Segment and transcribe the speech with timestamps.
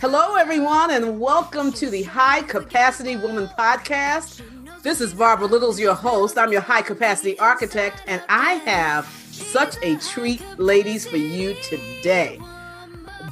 [0.00, 4.42] Hello, everyone, and welcome to the High Capacity Woman Podcast.
[4.82, 6.36] This is Barbara Littles, your host.
[6.36, 12.38] I'm your high capacity architect, and I have such a treat, ladies, for you today.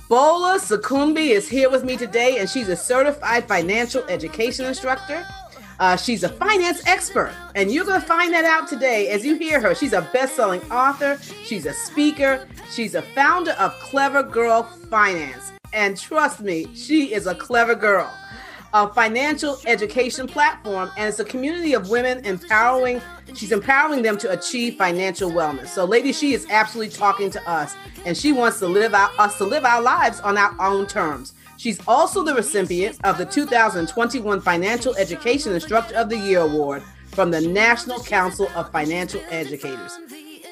[0.09, 5.27] Bola Sokunbi is here with me today, and she's a certified financial education instructor.
[5.79, 9.37] Uh, she's a finance expert, and you're going to find that out today as you
[9.37, 9.75] hear her.
[9.75, 15.53] She's a best selling author, she's a speaker, she's a founder of Clever Girl Finance.
[15.73, 18.13] And trust me, she is a clever girl.
[18.75, 23.03] A financial education platform, and it's a community of women empowering.
[23.35, 25.69] She's empowering them to achieve financial wellness.
[25.69, 27.77] So, lady, she is absolutely talking to us,
[28.07, 31.35] and she wants to live out us to live our lives on our own terms.
[31.59, 37.31] She's also the recipient of the 2021 Financial Education Instructor of the Year Award from
[37.31, 39.99] the National Council of Financial Educators.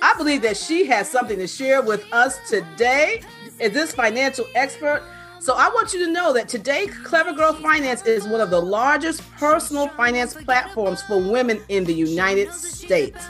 [0.02, 3.22] I believe that she has something to share with us today.
[3.60, 5.02] Is this financial expert?
[5.38, 8.60] So I want you to know that today, Clever Girl Finance is one of the
[8.60, 13.26] largest personal finance platforms for women in the United States.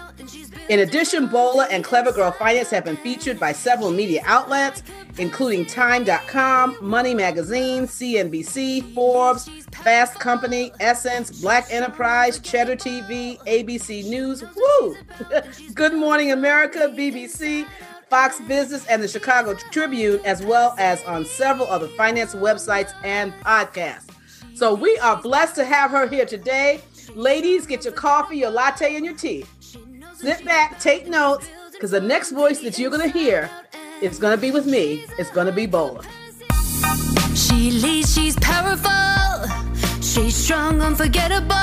[0.69, 4.83] In addition, Bola and Clever Girl Finance have been featured by several media outlets,
[5.19, 9.49] including Time.com, Money Magazine, CNBC, Forbes,
[9.83, 14.97] Fast Company, Essence, Black Enterprise, Cheddar TV, ABC News, woo!
[15.75, 17.67] Good Morning America, BBC,
[18.11, 23.33] Fox Business, and the Chicago Tribune, as well as on several other finance websites and
[23.45, 24.11] podcasts.
[24.57, 26.81] So we are blessed to have her here today.
[27.15, 29.47] Ladies, get your coffee, your latte, and your tea.
[30.15, 33.49] Sit back, take notes, because the next voice that you're going to hear
[34.03, 35.07] is going to be with me.
[35.17, 36.03] It's going to be Bola.
[37.35, 38.91] She leads, she's powerful.
[40.03, 41.55] She's strong, unforgettable.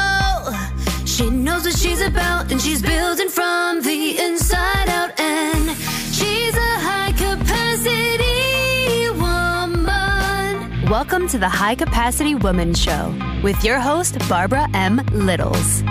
[1.06, 5.20] She knows what she's about, and she's building from the inside out.
[5.20, 5.70] And
[6.18, 10.90] she's a high capacity woman.
[10.90, 14.98] Welcome to the High Capacity Woman Show with your host, Barbara M.
[15.12, 15.84] Littles.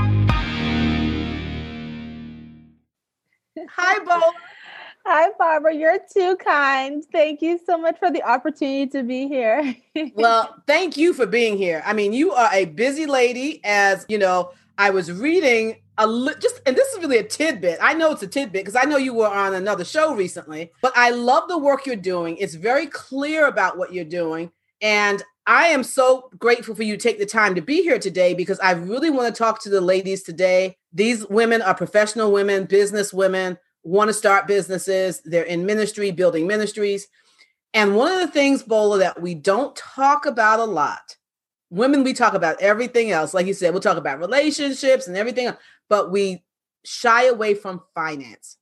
[3.79, 4.33] Hi, Bola.
[5.05, 5.77] Hi, Barbara.
[5.77, 7.05] You're too kind.
[7.13, 9.77] Thank you so much for the opportunity to be here.
[10.17, 11.85] well, thank you for being here.
[11.87, 14.51] I mean, you are a busy lady, as you know.
[14.79, 17.79] I was reading a li- just, and this is really a tidbit.
[17.81, 20.93] I know it's a tidbit because I know you were on another show recently, but
[20.97, 22.37] I love the work you're doing.
[22.37, 24.51] It's very clear about what you're doing.
[24.83, 28.35] And I am so grateful for you to take the time to be here today
[28.35, 30.77] because I really want to talk to the ladies today.
[30.93, 35.23] These women are professional women, business women, want to start businesses.
[35.25, 37.07] They're in ministry, building ministries.
[37.73, 41.17] And one of the things, Bola, that we don't talk about a lot
[41.71, 45.51] women we talk about everything else like you said we'll talk about relationships and everything
[45.89, 46.45] but we
[46.85, 48.57] shy away from finance.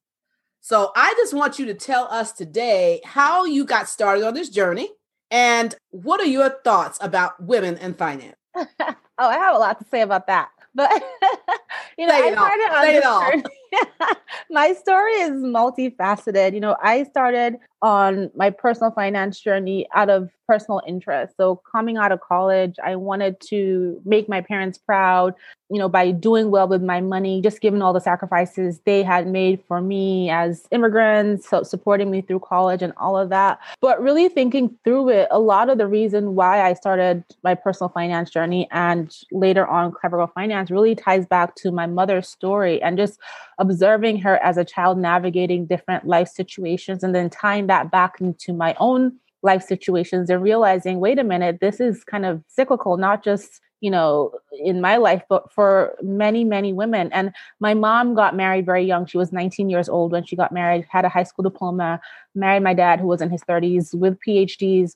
[0.60, 4.48] So i just want you to tell us today how you got started on this
[4.48, 4.88] journey
[5.30, 8.36] and what are your thoughts about women and finance?
[9.16, 10.90] Oh i have a lot to say about that but
[11.98, 13.56] you know, I started on this journey.
[14.50, 16.54] my story is multifaceted.
[16.54, 21.34] You know, I started on my personal finance journey out of personal interest.
[21.36, 25.34] So coming out of college, I wanted to make my parents proud,
[25.70, 29.26] you know, by doing well with my money, just given all the sacrifices they had
[29.26, 33.58] made for me as immigrants, so supporting me through college and all of that.
[33.80, 37.90] But really thinking through it, a lot of the reason why I started my personal
[37.90, 42.80] finance journey and later on Clever Girl Finance really ties back to my mother's story
[42.82, 43.18] and just
[43.64, 48.52] observing her as a child navigating different life situations and then tying that back into
[48.52, 53.22] my own life situations and realizing, wait a minute, this is kind of cyclical, not
[53.22, 57.12] just you know in my life but for many many women.
[57.12, 59.04] And my mom got married very young.
[59.04, 62.00] She was 19 years old when she got married had a high school diploma
[62.34, 64.92] married my dad who was in his 30s with phds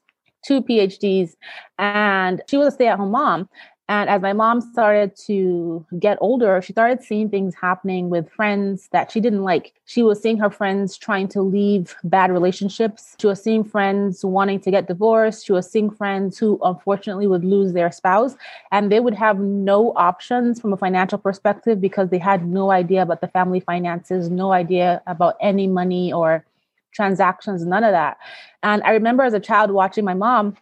[0.47, 1.35] two phds
[1.79, 3.49] and she was a stay-at-home mom
[3.89, 8.89] and as my mom started to get older, she started seeing things happening with friends
[8.93, 9.73] that she didn't like.
[9.87, 13.17] She was seeing her friends trying to leave bad relationships.
[13.19, 15.47] She was seeing friends wanting to get divorced.
[15.47, 18.37] She was seeing friends who unfortunately would lose their spouse
[18.73, 23.01] and they would have no options from a financial perspective because they had no idea
[23.01, 26.45] about the family finances, no idea about any money or
[26.93, 28.19] transactions, none of that.
[28.63, 30.57] And I remember as a child watching my mom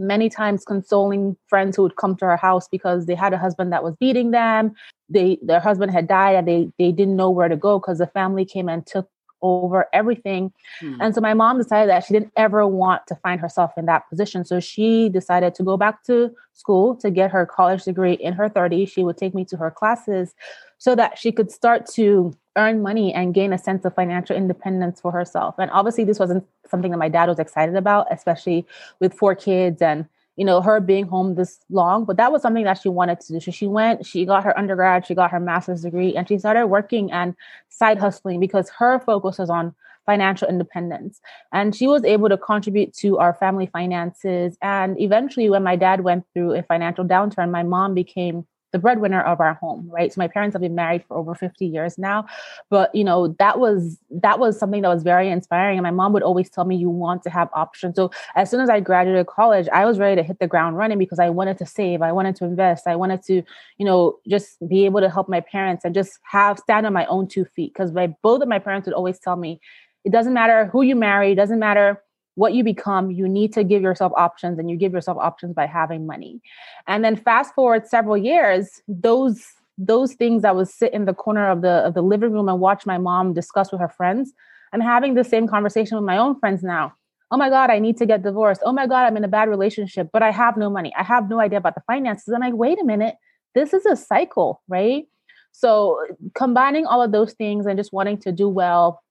[0.00, 3.72] many times consoling friends who would come to her house because they had a husband
[3.72, 4.74] that was beating them.
[5.08, 8.06] They their husband had died and they they didn't know where to go because the
[8.06, 9.08] family came and took
[9.42, 10.52] over everything.
[10.80, 11.00] Hmm.
[11.00, 14.08] And so my mom decided that she didn't ever want to find herself in that
[14.08, 14.44] position.
[14.44, 18.48] So she decided to go back to school to get her college degree in her
[18.48, 18.90] 30s.
[18.90, 20.34] She would take me to her classes
[20.78, 25.00] so that she could start to earn money and gain a sense of financial independence
[25.00, 25.54] for herself.
[25.58, 28.66] And obviously, this wasn't something that my dad was excited about, especially
[29.00, 30.06] with four kids and
[30.36, 32.04] you know her being home this long.
[32.04, 33.40] But that was something that she wanted to do.
[33.40, 36.68] So she went, she got her undergrad, she got her master's degree, and she started
[36.68, 37.34] working and
[37.68, 39.74] side hustling because her focus was on
[40.06, 41.20] financial independence.
[41.52, 44.56] And she was able to contribute to our family finances.
[44.62, 49.22] And eventually, when my dad went through a financial downturn, my mom became the breadwinner
[49.22, 50.12] of our home right?
[50.12, 52.26] So my parents have been married for over 50 years now
[52.68, 56.12] but you know that was that was something that was very inspiring and my mom
[56.12, 57.96] would always tell me you want to have options.
[57.96, 60.98] So as soon as i graduated college i was ready to hit the ground running
[60.98, 63.42] because i wanted to save i wanted to invest i wanted to
[63.78, 67.06] you know just be able to help my parents and just have stand on my
[67.06, 69.60] own two feet because my both of my parents would always tell me
[70.04, 72.02] it doesn't matter who you marry it doesn't matter
[72.34, 75.66] what you become, you need to give yourself options and you give yourself options by
[75.66, 76.40] having money.
[76.86, 79.42] And then fast forward several years, those
[79.78, 82.60] those things that would sit in the corner of the of the living room and
[82.60, 84.32] watch my mom discuss with her friends,
[84.72, 86.92] I'm having the same conversation with my own friends now.
[87.30, 88.60] Oh my God, I need to get divorced.
[88.64, 90.92] Oh my God, I'm in a bad relationship, but I have no money.
[90.98, 92.28] I have no idea about the finances.
[92.28, 93.14] And like, wait a minute,
[93.54, 95.06] this is a cycle, right?
[95.52, 95.98] So
[96.34, 99.02] combining all of those things and just wanting to do well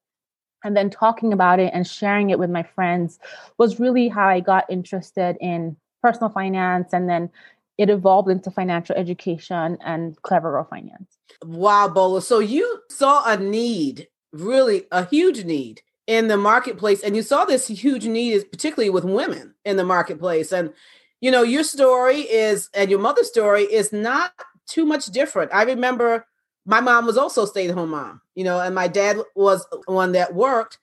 [0.64, 3.20] and then talking about it and sharing it with my friends
[3.58, 7.30] was really how I got interested in personal finance and then
[7.78, 11.18] it evolved into financial education and clever girl finance.
[11.44, 12.22] Wow, Bola.
[12.22, 17.46] So you saw a need, really a huge need in the marketplace, and you saw
[17.46, 20.52] this huge need, particularly with women in the marketplace.
[20.52, 20.74] And
[21.22, 24.34] you know, your story is, and your mother's story is not
[24.68, 25.54] too much different.
[25.54, 26.26] I remember
[26.66, 30.34] my mom was also a stay-at-home mom, you know, and my dad was one that
[30.34, 30.78] worked.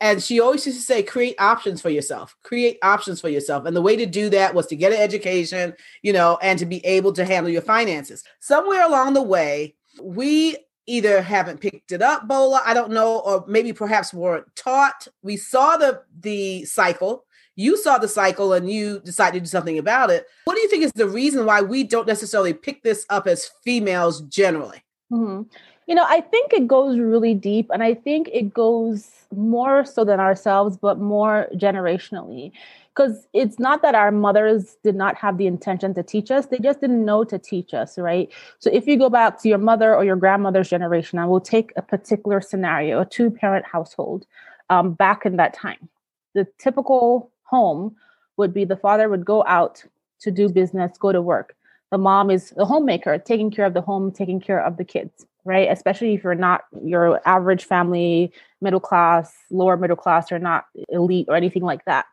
[0.00, 3.66] And she always used to say, create options for yourself, create options for yourself.
[3.66, 6.66] And the way to do that was to get an education, you know, and to
[6.66, 8.24] be able to handle your finances.
[8.40, 10.56] Somewhere along the way, we
[10.86, 15.06] either haven't picked it up, Bola, I don't know, or maybe perhaps weren't taught.
[15.22, 17.24] We saw the the cycle.
[17.54, 20.26] You saw the cycle and you decided to do something about it.
[20.46, 23.50] What do you think is the reason why we don't necessarily pick this up as
[23.62, 24.82] females generally?
[25.12, 25.42] Mm-hmm.
[25.86, 30.04] You know, I think it goes really deep, and I think it goes more so
[30.04, 32.52] than ourselves, but more generationally.
[32.94, 36.58] Because it's not that our mothers did not have the intention to teach us, they
[36.58, 38.30] just didn't know to teach us, right?
[38.58, 41.72] So if you go back to your mother or your grandmother's generation, I will take
[41.76, 44.26] a particular scenario, a two parent household
[44.70, 45.88] um, back in that time.
[46.34, 47.96] The typical home
[48.36, 49.82] would be the father would go out
[50.20, 51.56] to do business, go to work
[51.92, 55.26] the mom is the homemaker, taking care of the home, taking care of the kids,
[55.44, 55.70] right?
[55.70, 61.26] Especially if you're not your average family, middle class, lower middle class, or not elite
[61.28, 62.06] or anything like that.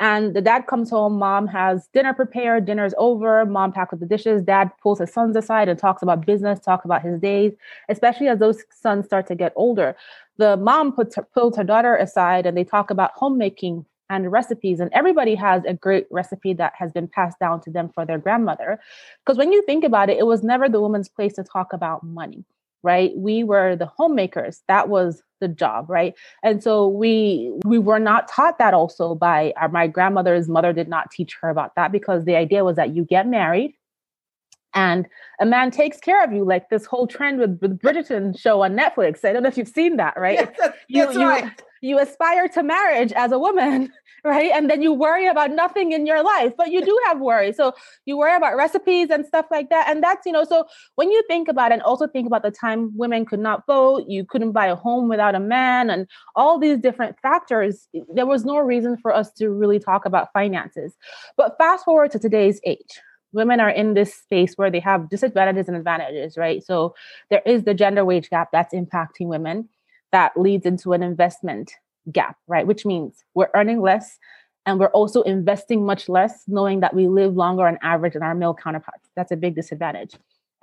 [0.00, 4.06] And the dad comes home, mom has dinner prepared, dinner's over, mom packs up the
[4.06, 7.52] dishes, dad pulls his sons aside and talks about business, talks about his days,
[7.90, 9.94] especially as those sons start to get older.
[10.38, 14.80] The mom puts her, pulls her daughter aside and they talk about homemaking, and recipes.
[14.80, 18.18] And everybody has a great recipe that has been passed down to them for their
[18.18, 18.80] grandmother.
[19.24, 22.04] Because when you think about it, it was never the woman's place to talk about
[22.04, 22.44] money,
[22.82, 23.12] right?
[23.16, 24.62] We were the homemakers.
[24.68, 26.14] That was the job, right?
[26.42, 30.88] And so we we were not taught that also by our, my grandmother's mother did
[30.88, 33.74] not teach her about that because the idea was that you get married
[34.74, 35.06] and
[35.40, 38.76] a man takes care of you like this whole trend with, with bridgerton show on
[38.76, 41.62] netflix i don't know if you've seen that right yes, that's, you, that's you, right.
[41.80, 43.92] You aspire to marriage as a woman
[44.24, 44.50] right?
[44.54, 47.72] And then you worry about nothing in your life but you do have worry so
[48.04, 49.88] you worry about recipes and stuff like that.
[49.88, 52.96] And that's you know so when you think about and also think about the time
[52.96, 56.06] women could not vote you couldn't buy a home without a man and
[56.36, 60.96] all these different factors there was no reason for us to really talk about finances.
[61.36, 63.00] But fast forward to today's age.
[63.32, 66.64] Women are in this space where they have disadvantages and advantages, right?
[66.64, 66.94] So
[67.30, 69.68] there is the gender wage gap that's impacting women
[70.12, 71.72] that leads into an investment
[72.10, 72.66] gap, right?
[72.66, 74.18] Which means we're earning less
[74.66, 78.34] and we're also investing much less, knowing that we live longer on average than our
[78.34, 79.08] male counterparts.
[79.16, 80.14] That's a big disadvantage.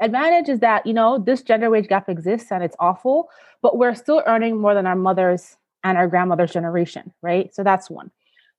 [0.01, 3.29] Advantage is that, you know, this gender wage gap exists and it's awful,
[3.61, 7.53] but we're still earning more than our mothers and our grandmother's generation, right?
[7.55, 8.11] So that's one.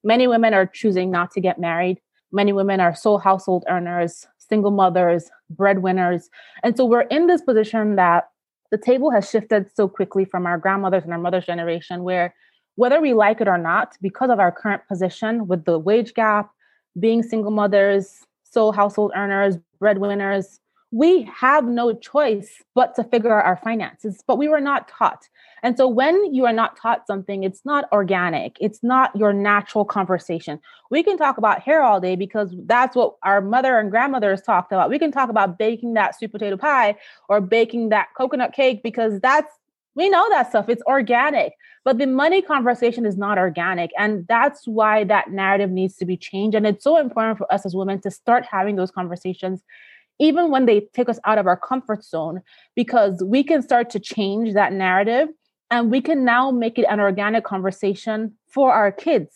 [0.02, 2.00] Many women are choosing not to get married
[2.32, 6.28] Many women are sole household earners, single mothers, breadwinners.
[6.62, 8.28] And so we're in this position that
[8.70, 12.34] the table has shifted so quickly from our grandmothers and our mother's generation, where
[12.76, 16.50] whether we like it or not, because of our current position with the wage gap,
[16.98, 20.60] being single mothers, sole household earners, breadwinners,
[20.90, 25.28] we have no choice but to figure out our finances, but we were not taught.
[25.62, 29.84] And so when you are not taught something, it's not organic, it's not your natural
[29.84, 30.60] conversation.
[30.90, 34.72] We can talk about hair all day because that's what our mother and grandmothers talked
[34.72, 34.88] about.
[34.88, 36.96] We can talk about baking that sweet potato pie
[37.28, 39.52] or baking that coconut cake because that's
[39.98, 40.68] We know that stuff.
[40.68, 41.54] It's organic.
[41.84, 43.90] But the money conversation is not organic.
[43.98, 46.54] And that's why that narrative needs to be changed.
[46.54, 49.64] And it's so important for us as women to start having those conversations,
[50.18, 52.40] even when they take us out of our comfort zone,
[52.74, 55.28] because we can start to change that narrative
[55.70, 59.34] and we can now make it an organic conversation for our kids,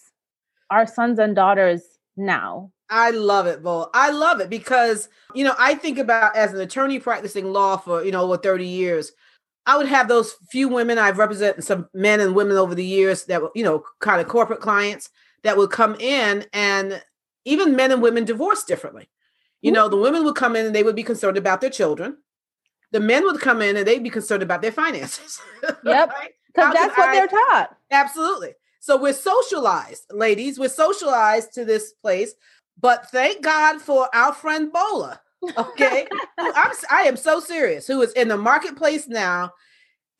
[0.70, 1.82] our sons and daughters
[2.16, 2.70] now.
[2.90, 3.88] I love it, Bo.
[3.94, 8.04] I love it because, you know, I think about as an attorney practicing law for,
[8.04, 9.12] you know, over 30 years,
[9.64, 13.24] I would have those few women I've represented some men and women over the years
[13.26, 15.08] that were, you know, kind of corporate clients
[15.42, 17.02] that would come in and
[17.44, 19.08] even men and women divorce differently.
[19.62, 22.18] You know, the women would come in and they would be concerned about their children.
[22.90, 25.40] The men would come in and they'd be concerned about their finances.
[25.84, 26.12] Yep.
[26.54, 26.74] Because right?
[26.74, 27.76] that's what I, they're taught.
[27.90, 28.52] Absolutely.
[28.80, 30.58] So we're socialized, ladies.
[30.58, 32.34] We're socialized to this place.
[32.78, 35.20] But thank God for our friend Bola.
[35.56, 36.06] Okay.
[36.38, 39.52] I'm I am so serious, who is in the marketplace now,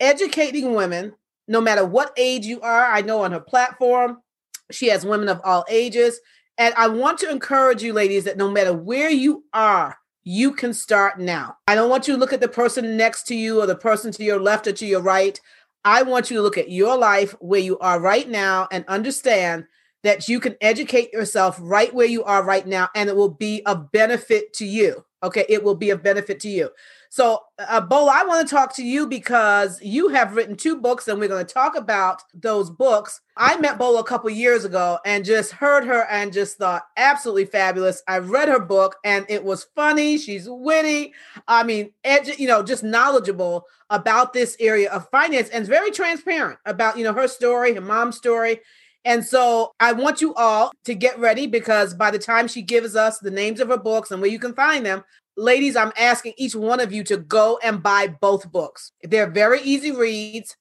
[0.00, 1.12] educating women,
[1.49, 2.87] no matter what age you are.
[2.87, 4.22] I know on her platform,
[4.70, 6.20] she has women of all ages.
[6.59, 10.73] And I want to encourage you, ladies, that no matter where you are, you can
[10.73, 11.56] start now.
[11.66, 14.12] I don't want you to look at the person next to you or the person
[14.12, 15.40] to your left or to your right.
[15.85, 19.66] I want you to look at your life where you are right now and understand
[20.04, 23.62] that you can educate yourself right where you are right now and it will be
[23.66, 25.04] a benefit to you.
[25.23, 26.71] Okay, it will be a benefit to you.
[27.12, 31.09] So, uh, Bola, I want to talk to you because you have written two books,
[31.09, 33.21] and we're going to talk about those books.
[33.37, 37.45] I met Bola a couple years ago and just heard her and just thought absolutely
[37.45, 38.02] fabulous.
[38.09, 40.16] I read her book and it was funny.
[40.16, 41.12] She's witty.
[41.47, 46.61] I mean, edu- you know, just knowledgeable about this area of finance and very transparent
[46.64, 48.61] about you know her story, her mom's story.
[49.04, 52.95] And so I want you all to get ready because by the time she gives
[52.95, 55.02] us the names of her books and where you can find them,
[55.37, 58.93] ladies, I'm asking each one of you to go and buy both books.
[59.03, 60.57] They're very easy reads,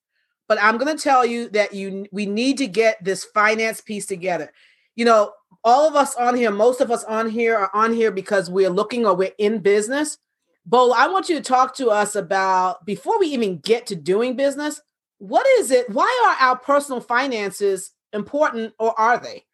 [0.47, 4.05] but I'm going to tell you that you we need to get this finance piece
[4.05, 4.51] together.
[4.95, 8.11] You know, all of us on here, most of us on here are on here
[8.11, 10.17] because we're looking or we're in business.
[10.65, 14.35] Bo, I want you to talk to us about before we even get to doing
[14.35, 14.81] business,
[15.17, 15.89] what is it?
[15.89, 19.45] Why are our personal finances important or are they?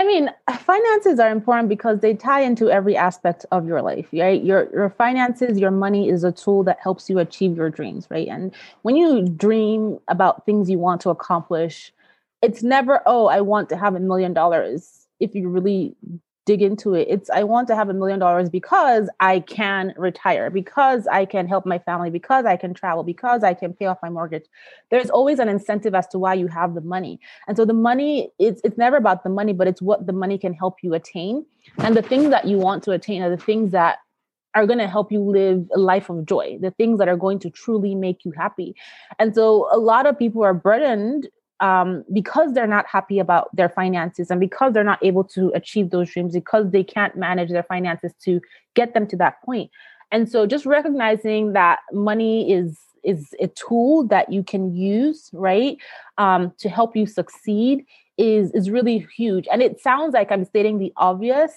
[0.00, 0.30] I mean,
[0.60, 4.42] finances are important because they tie into every aspect of your life, right?
[4.42, 8.26] Your your finances, your money is a tool that helps you achieve your dreams, right?
[8.26, 11.92] And when you dream about things you want to accomplish,
[12.40, 15.06] it's never, oh, I want to have a million dollars.
[15.20, 15.94] If you really
[16.50, 17.06] dig into it.
[17.08, 21.46] It's I want to have a million dollars because I can retire, because I can
[21.46, 24.46] help my family, because I can travel, because I can pay off my mortgage.
[24.90, 27.20] There's always an incentive as to why you have the money.
[27.46, 30.38] And so the money it's it's never about the money, but it's what the money
[30.38, 31.46] can help you attain.
[31.78, 33.98] And the things that you want to attain are the things that
[34.56, 37.38] are going to help you live a life of joy, the things that are going
[37.38, 38.74] to truly make you happy.
[39.20, 41.28] And so a lot of people are burdened
[41.60, 45.90] um, because they're not happy about their finances and because they're not able to achieve
[45.90, 48.40] those dreams because they can't manage their finances to
[48.74, 49.70] get them to that point.
[50.12, 55.78] And so just recognizing that money is is a tool that you can use right
[56.18, 57.84] um, to help you succeed
[58.18, 59.46] is is really huge.
[59.50, 61.52] And it sounds like i'm stating the obvious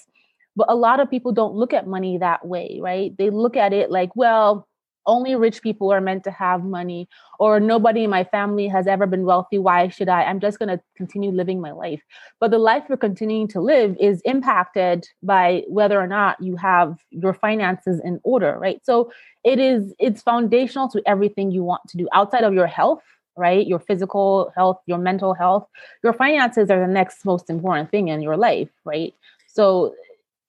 [0.56, 3.18] but a lot of people don't look at money that way right?
[3.18, 4.68] They look at it like well
[5.06, 7.08] only rich people are meant to have money
[7.40, 9.58] or nobody in my family has ever been wealthy.
[9.58, 10.24] Why should i?
[10.24, 12.02] I'm just going to continue living my life.
[12.40, 16.98] But the life you're continuing to live is impacted by whether or not you have
[17.10, 18.80] your finances in order right?
[18.86, 19.12] So
[19.44, 22.08] it is it's foundational to everything you want to do.
[22.14, 23.04] Outside of your health
[23.36, 23.66] right?
[23.66, 25.68] Your physical health your mental health
[26.04, 29.14] your finances are the next most important thing in your life right?
[29.48, 29.94] So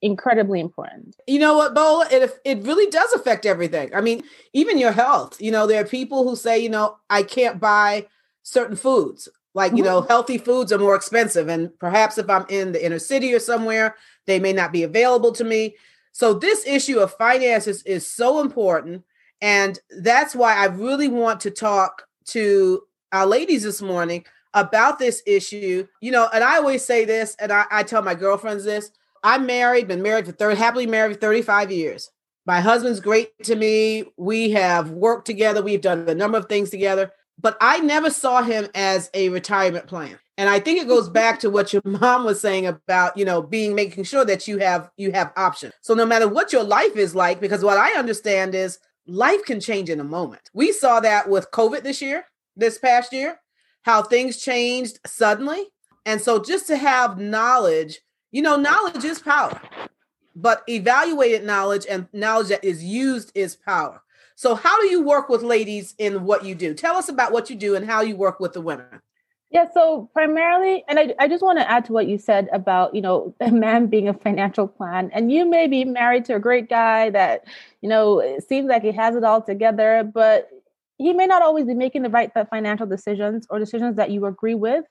[0.04, 1.16] incredibly important.
[1.26, 2.06] You know what, Bola?
[2.10, 3.94] It it really does affect everything.
[3.94, 5.40] I mean, even your health.
[5.40, 8.06] You know, there are people who say, you know, I can't buy
[8.42, 9.28] certain foods.
[9.54, 10.08] Like, you know, mm-hmm.
[10.08, 11.48] healthy foods are more expensive.
[11.48, 13.96] And perhaps if I'm in the inner city or somewhere,
[14.26, 15.76] they may not be available to me.
[16.12, 19.04] So this issue of finances is so important.
[19.40, 22.82] And that's why I really want to talk to
[23.12, 25.86] our ladies this morning about this issue.
[26.00, 28.90] You know, and I always say this, and I, I tell my girlfriends this
[29.24, 32.10] I'm married, been married for 30, happily married for 35 years.
[32.46, 34.04] My husband's great to me.
[34.18, 35.62] We have worked together.
[35.62, 39.86] We've done a number of things together, but I never saw him as a retirement
[39.86, 40.18] plan.
[40.36, 43.40] And I think it goes back to what your mom was saying about, you know,
[43.40, 45.72] being making sure that you have you have options.
[45.80, 49.58] So no matter what your life is like, because what I understand is life can
[49.58, 50.50] change in a moment.
[50.52, 52.26] We saw that with COVID this year,
[52.56, 53.40] this past year,
[53.84, 55.64] how things changed suddenly.
[56.04, 58.00] And so just to have knowledge
[58.34, 59.60] you know, knowledge is power,
[60.34, 64.02] but evaluated knowledge and knowledge that is used is power.
[64.34, 66.74] So, how do you work with ladies in what you do?
[66.74, 68.86] Tell us about what you do and how you work with the women.
[69.50, 72.92] Yeah, so primarily, and I, I just want to add to what you said about,
[72.92, 75.12] you know, a man being a financial plan.
[75.14, 77.44] And you may be married to a great guy that,
[77.82, 80.50] you know, it seems like he has it all together, but
[80.98, 84.56] he may not always be making the right financial decisions or decisions that you agree
[84.56, 84.84] with,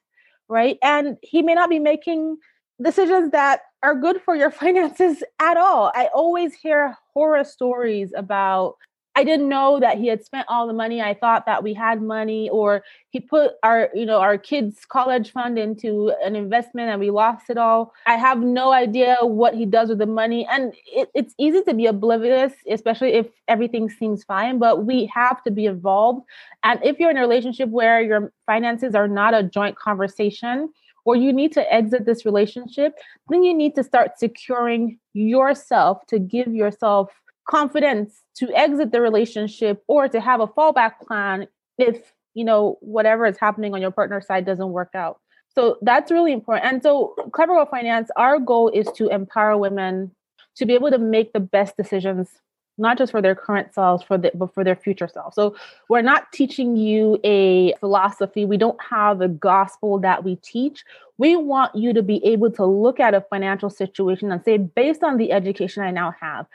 [0.48, 0.78] right?
[0.82, 2.38] And he may not be making
[2.84, 5.92] decisions that are good for your finances at all.
[5.96, 8.76] I always hear horror stories about
[9.16, 11.00] I didn't know that he had spent all the money.
[11.00, 15.32] I thought that we had money, or he put our, you know, our kids' college
[15.32, 17.94] fund into an investment and we lost it all.
[18.08, 20.48] I have no idea what he does with the money.
[20.50, 25.44] And it, it's easy to be oblivious, especially if everything seems fine, but we have
[25.44, 26.26] to be involved.
[26.64, 30.70] And if you're in a relationship where your finances are not a joint conversation,
[31.06, 32.94] or you need to exit this relationship,
[33.30, 37.12] then you need to start securing yourself to give yourself
[37.50, 43.26] confidence to exit the relationship or to have a fallback plan if you know whatever
[43.26, 45.20] is happening on your partner's side doesn't work out.
[45.50, 46.66] So that's really important.
[46.66, 50.12] And so clever girl finance our goal is to empower women
[50.56, 52.30] to be able to make the best decisions
[52.78, 55.36] not just for their current selves for the, but for their future selves.
[55.36, 55.56] So
[55.90, 58.46] we're not teaching you a philosophy.
[58.46, 60.84] We don't have a gospel that we teach
[61.24, 65.04] we want you to be able to look at a financial situation and say based
[65.06, 66.46] on the education i now have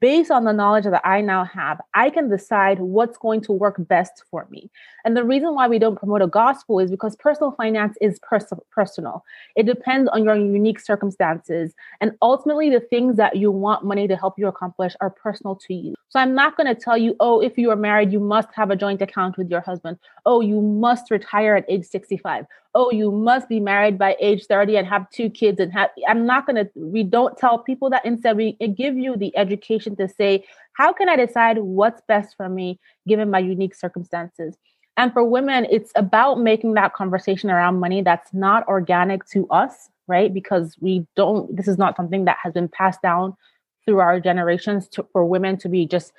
[0.00, 3.76] based on the knowledge that I now have, I can decide what's going to work
[3.78, 4.70] best for me.
[5.04, 8.52] And the reason why we don't promote a gospel is because personal finance is pers-
[8.70, 9.24] personal.
[9.54, 11.74] It depends on your unique circumstances.
[12.00, 15.74] And ultimately, the things that you want money to help you accomplish are personal to
[15.74, 15.94] you.
[16.08, 18.70] So I'm not going to tell you, oh, if you are married, you must have
[18.70, 19.98] a joint account with your husband.
[20.24, 24.76] Oh, you must retire at age 65 oh you must be married by age 30
[24.76, 28.04] and have two kids and have i'm not going to we don't tell people that.
[28.04, 32.48] Instead we give you the education to say how can i decide what's best for
[32.48, 32.78] me
[33.08, 34.56] given my unique circumstances?
[34.98, 39.88] And for women it's about making that conversation around money that's not organic to us
[40.08, 40.32] right?
[40.32, 43.36] Because we don't this is not something that has been passed down
[43.84, 46.12] through our generations to, for women to be just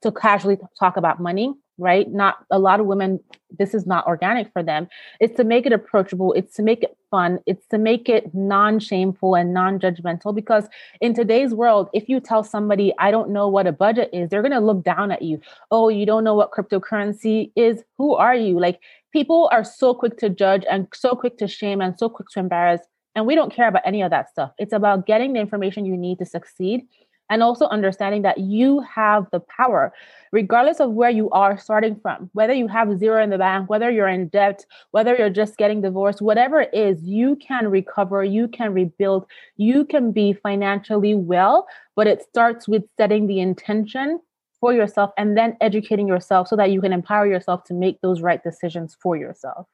[0.00, 2.10] to casually talk about money right?
[2.10, 3.20] Not a lot of women,
[3.58, 4.88] this is not organic for them.
[5.20, 8.78] It's to make it approachable, it's to make it fun, it's to make it non
[8.78, 10.34] shameful and non judgmental.
[10.34, 10.68] Because
[11.00, 14.42] in today's world, if you tell somebody, I don't know what a budget is, they're
[14.42, 15.40] going to look down at you.
[15.70, 17.82] Oh, you don't know what cryptocurrency is?
[17.98, 18.58] Who are you?
[18.58, 18.80] Like
[19.12, 22.40] people are so quick to judge and so quick to shame and so quick to
[22.40, 22.80] embarrass.
[23.14, 24.52] And we don't care about any of that stuff.
[24.56, 26.86] It's about getting the information you need to succeed
[27.32, 29.90] and also understanding that you have the power,
[30.32, 33.90] regardless of where you are starting from, whether you have zero in the bank, whether
[33.90, 38.48] you're in debt, whether you're just getting divorced, whatever it is, you can recover, you
[38.48, 39.24] can rebuild,
[39.56, 41.66] you can be financially well.
[41.96, 44.20] But it starts with setting the intention
[44.60, 48.20] for yourself and then educating yourself so that you can empower yourself to make those
[48.20, 49.66] right decisions for yourself.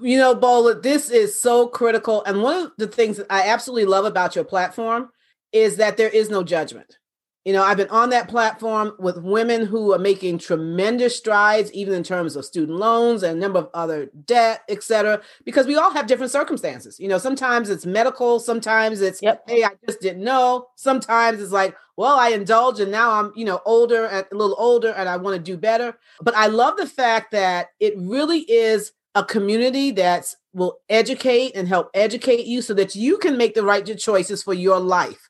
[0.00, 2.22] You know, Bola, this is so critical.
[2.22, 5.10] And one of the things that I absolutely love about your platform
[5.52, 6.98] is that there is no judgment.
[7.44, 11.92] You know, I've been on that platform with women who are making tremendous strides, even
[11.92, 15.74] in terms of student loans and a number of other debt, et cetera, because we
[15.74, 17.00] all have different circumstances.
[17.00, 19.42] You know, sometimes it's medical, sometimes it's, yep.
[19.48, 20.68] hey, I just didn't know.
[20.76, 24.56] Sometimes it's like, well, I indulge and now I'm, you know, older, and a little
[24.56, 25.98] older, and I want to do better.
[26.20, 31.66] But I love the fact that it really is a community that will educate and
[31.66, 35.28] help educate you so that you can make the right choices for your life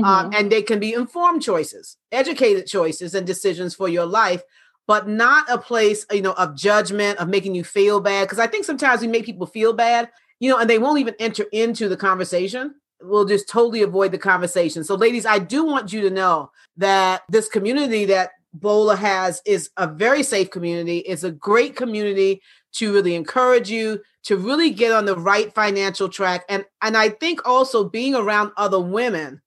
[0.00, 0.26] mm-hmm.
[0.26, 4.42] um, and they can be informed choices, educated choices, and decisions for your life,
[4.86, 8.24] but not a place, you know, of judgment of making you feel bad.
[8.24, 11.14] Because I think sometimes we make people feel bad, you know, and they won't even
[11.18, 12.74] enter into the conversation.
[13.02, 14.84] We'll just totally avoid the conversation.
[14.84, 19.70] So, ladies, I do want you to know that this community that Bola has is
[19.76, 20.98] a very safe community.
[20.98, 26.08] It's a great community to really encourage you to really get on the right financial
[26.08, 29.40] track and and I think also being around other women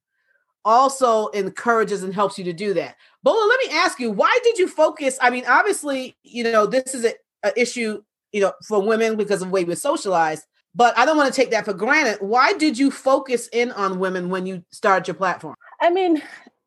[0.65, 2.95] also encourages and helps you to do that.
[3.23, 5.17] Bola, let me ask you, why did you focus?
[5.21, 9.49] I mean, obviously, you know, this is an issue, you know, for women because of
[9.49, 10.45] the way we're socialized,
[10.75, 12.17] but I don't want to take that for granted.
[12.25, 15.55] Why did you focus in on women when you started your platform?
[15.81, 16.21] I mean,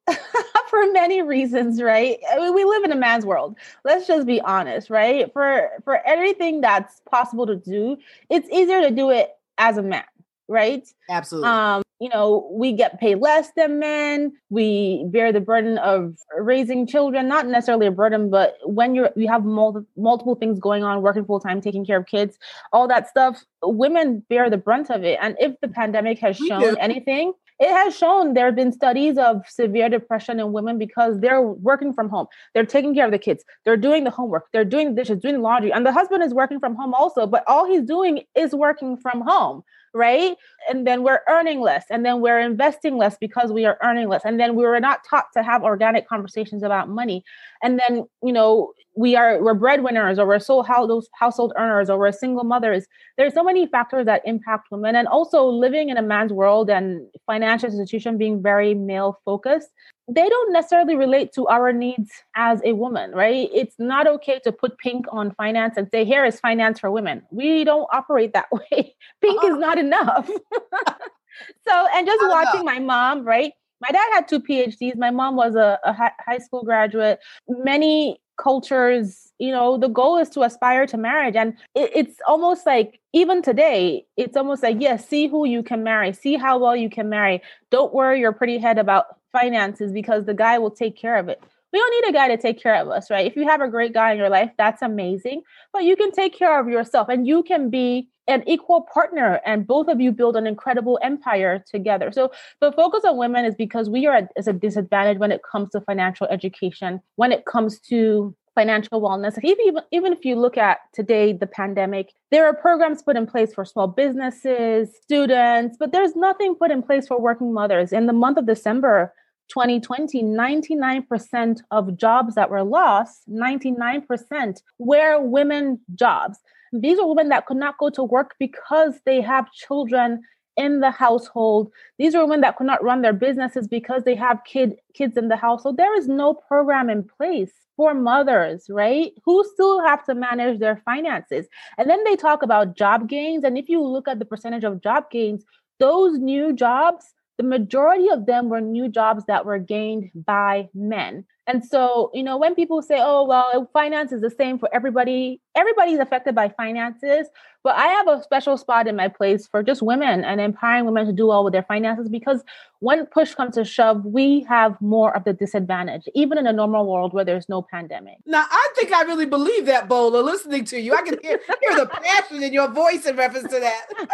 [0.71, 2.19] for many reasons, right?
[2.31, 3.57] I mean, we live in a man's world.
[3.85, 5.33] Let's just be honest, right?
[5.33, 7.97] For for everything that's possible to do,
[8.31, 10.05] it's easier to do it as a man,
[10.49, 10.87] right?
[11.11, 11.49] Absolutely.
[11.49, 14.33] Um, you know, we get paid less than men.
[14.51, 19.29] We bear the burden of raising children, not necessarily a burden, but when you're you
[19.29, 22.39] have multiple multiple things going on, working full time, taking care of kids,
[22.73, 25.19] all that stuff, women bear the brunt of it.
[25.23, 29.43] And if the pandemic has shown anything, it has shown there have been studies of
[29.49, 32.27] severe depression in women because they're working from home.
[32.53, 33.45] They're taking care of the kids.
[33.65, 34.49] They're doing the homework.
[34.53, 35.73] They're doing the dishes, doing laundry.
[35.73, 39.23] And the husband is working from home also, but all he's doing is working from
[39.23, 39.63] home
[39.97, 40.37] right?
[40.69, 44.25] And then we're earning less, and then we're investing less because we are earning less,
[44.25, 47.25] and then we were not taught to have organic conversations about money.
[47.63, 52.13] And then you know we are we're breadwinners, or we're sole household earners, or we're
[52.13, 52.87] single mothers.
[53.17, 57.07] There's so many factors that impact women, and also living in a man's world and
[57.27, 59.71] financial institution being very male focused
[60.09, 63.49] they don't necessarily relate to our needs as a woman, right?
[63.53, 67.23] It's not okay to put pink on finance and say, here is finance for women.
[67.31, 68.95] We don't operate that way.
[69.21, 69.55] pink uh-huh.
[69.55, 70.27] is not enough.
[71.69, 73.53] so, and just watching my mom, right?
[73.81, 74.97] My dad had two PhDs.
[74.97, 77.19] My mom was a, a high school graduate.
[77.49, 81.37] Many cultures, you know, the goal is to aspire to marriage.
[81.37, 85.83] And it, it's almost like, even today, it's almost like, yes, see who you can
[85.83, 87.43] marry, see how well you can marry.
[87.71, 91.43] Don't worry your pretty head about finances because the guy will take care of it.
[91.73, 93.27] We don't need a guy to take care of us, right?
[93.27, 95.43] If you have a great guy in your life, that's amazing.
[95.73, 99.67] But you can take care of yourself and you can be an equal partner and
[99.67, 102.11] both of you build an incredible empire together.
[102.13, 105.71] So the focus on women is because we are at a disadvantage when it comes
[105.71, 109.39] to financial education, when it comes to financial wellness.
[109.45, 113.55] Even, even if you look at today, the pandemic, there are programs put in place
[113.55, 117.93] for small businesses, students, but there's nothing put in place for working mothers.
[117.93, 119.13] In the month of December,
[119.49, 126.39] 2020, 99% of jobs that were lost, 99% were women jobs.
[126.81, 130.23] These are women that could not go to work because they have children
[130.57, 131.71] in the household.
[131.99, 135.29] These are women that could not run their businesses because they have kid kids in
[135.29, 135.77] the household.
[135.77, 139.13] There is no program in place for mothers, right?
[139.25, 141.47] Who still have to manage their finances.
[141.77, 143.45] And then they talk about job gains.
[143.45, 145.45] And if you look at the percentage of job gains,
[145.79, 151.27] those new jobs the majority of them were new jobs that were gained by men.
[151.49, 155.41] And so, you know, when people say, oh, well, finance is the same for everybody,
[155.55, 157.29] everybody's affected by finances.
[157.63, 161.07] But I have a special spot in my place for just women and empowering women
[161.07, 162.43] to do well with their finances because
[162.81, 166.91] when push comes to shove, we have more of the disadvantage, even in a normal
[166.91, 168.19] world where there's no pandemic.
[168.27, 170.95] Now, I think I really believe that, Bola, listening to you.
[170.95, 173.87] I can hear, hear the passion in your voice in reference to that.
[173.99, 174.09] and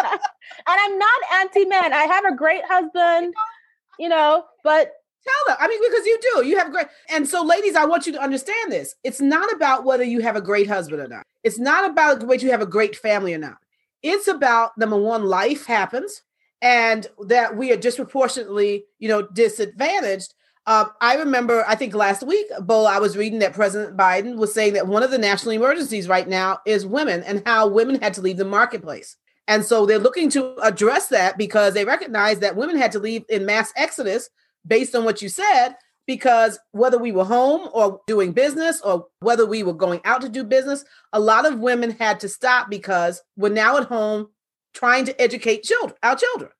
[0.66, 1.92] I'm not anti men.
[1.94, 3.34] I have a great husband,
[3.98, 4.92] you know, but
[5.24, 5.56] Tell them.
[5.60, 6.46] I mean, because you do.
[6.46, 6.86] You have great.
[7.08, 8.94] And so, ladies, I want you to understand this.
[9.04, 11.26] It's not about whether you have a great husband or not.
[11.44, 13.58] It's not about whether you have a great family or not.
[14.02, 16.22] It's about number one, life happens,
[16.60, 20.34] and that we are disproportionately, you know, disadvantaged.
[20.66, 24.54] Um, I remember, I think last week, Bo, I was reading that President Biden was
[24.54, 28.14] saying that one of the national emergencies right now is women and how women had
[28.14, 29.16] to leave the marketplace.
[29.48, 33.24] And so they're looking to address that because they recognize that women had to leave
[33.28, 34.30] in mass exodus
[34.66, 39.46] based on what you said, because whether we were home or doing business or whether
[39.46, 43.22] we were going out to do business, a lot of women had to stop because
[43.36, 44.28] we're now at home
[44.74, 46.50] trying to educate children, our children.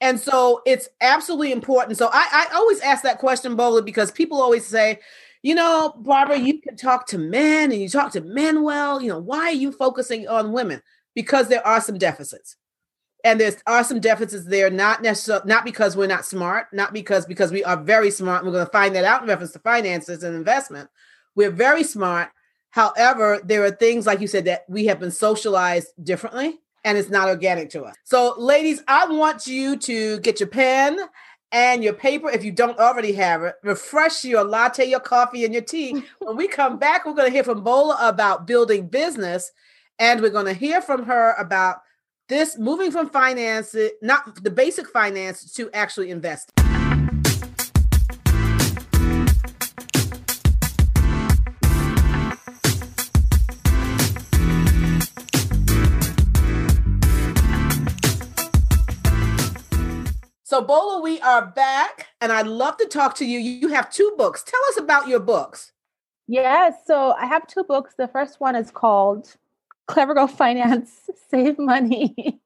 [0.00, 1.98] And so it's absolutely important.
[1.98, 5.00] So I, I always ask that question, Bola, because people always say,
[5.42, 9.02] you know, Barbara, you can talk to men and you talk to men well.
[9.02, 10.82] You know, why are you focusing on women?
[11.14, 12.56] Because there are some deficits
[13.24, 17.26] and there are some deficits there not necessarily not because we're not smart not because
[17.26, 20.22] because we are very smart we're going to find that out in reference to finances
[20.22, 20.88] and investment.
[21.34, 22.30] We're very smart.
[22.70, 27.10] However there are things like you said that we have been socialized differently and it's
[27.10, 27.96] not organic to us.
[28.04, 30.98] So ladies i want you to get your pen
[31.50, 35.52] and your paper if you don't already have it refresh your latte your coffee and
[35.52, 36.04] your tea.
[36.20, 39.50] When we come back we're going to hear from bola about building business
[39.98, 41.78] and we're going to hear from her about
[42.28, 46.52] this moving from finance, not the basic finance to actually invest.
[60.44, 63.38] So, Bola, we are back, and I'd love to talk to you.
[63.38, 64.42] You have two books.
[64.42, 65.72] Tell us about your books.
[66.26, 67.94] Yes, yeah, so I have two books.
[67.96, 69.36] The first one is called
[69.88, 72.40] Clever Girl Finance, Save Money.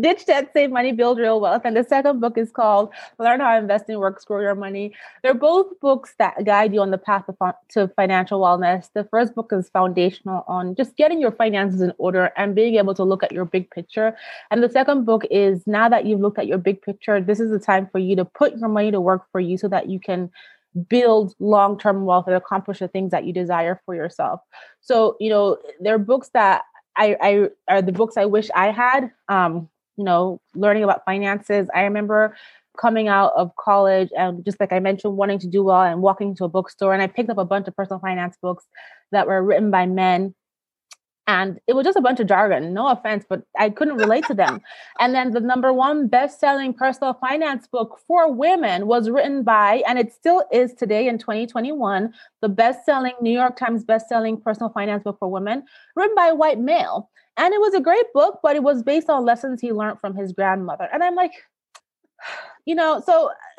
[0.00, 1.62] Ditch Debt, Save Money, Build Real Wealth.
[1.64, 4.94] And the second book is called Learn How Investing Works, Grow Your Money.
[5.22, 7.24] They're both books that guide you on the path
[7.70, 8.88] to financial wellness.
[8.94, 12.94] The first book is foundational on just getting your finances in order and being able
[12.94, 14.16] to look at your big picture.
[14.50, 17.50] And the second book is now that you've looked at your big picture, this is
[17.50, 19.98] the time for you to put your money to work for you so that you
[19.98, 20.30] can
[20.88, 24.40] build long-term wealth and accomplish the things that you desire for yourself.
[24.80, 26.62] So, you know, there are books that
[26.96, 29.10] I, I are the books I wish I had.
[29.28, 31.68] Um, you know, learning about finances.
[31.74, 32.36] I remember
[32.76, 36.34] coming out of college and just like I mentioned, wanting to do well and walking
[36.36, 36.92] to a bookstore.
[36.92, 38.66] And I picked up a bunch of personal finance books
[39.12, 40.34] that were written by men.
[41.28, 44.34] And it was just a bunch of jargon, no offense, but I couldn't relate to
[44.34, 44.60] them.
[45.00, 49.82] And then the number one best selling personal finance book for women was written by,
[49.88, 54.40] and it still is today in 2021, the best selling New York Times best selling
[54.40, 55.64] personal finance book for women,
[55.96, 57.10] written by a white male.
[57.36, 60.14] And it was a great book, but it was based on lessons he learned from
[60.14, 60.88] his grandmother.
[60.92, 61.32] And I'm like,
[62.64, 63.30] you know, so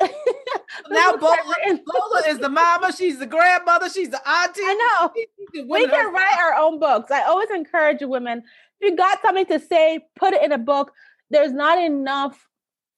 [0.90, 4.60] now Bola, Bola is the mama, she's the grandmother, she's the auntie.
[4.62, 5.64] I know.
[5.66, 7.10] We can write our own books.
[7.10, 8.42] I always encourage women,
[8.80, 10.92] if you got something to say, put it in a book.
[11.30, 12.48] There's not enough